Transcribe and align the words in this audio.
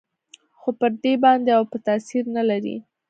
خو 0.59 0.69
پر 0.79 0.91
دې 1.03 1.13
باندې 1.23 1.49
اوبه 1.57 1.77
تاثير 1.87 2.23
نه 2.35 2.43
لري. 2.49 2.75